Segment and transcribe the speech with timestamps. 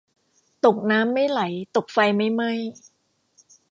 [0.65, 1.41] ตกน้ำไม่ไหล
[1.75, 2.51] ตกไฟไม่ไหม้